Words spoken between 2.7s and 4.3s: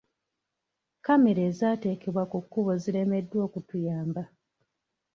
ziremeddwa okutuyamba.